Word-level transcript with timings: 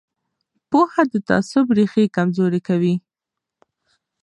پوهه 0.69 1.03
د 1.11 1.13
تعصب 1.29 1.65
ریښې 1.77 2.05
کمزورې 2.15 2.59
کوي 2.67 2.95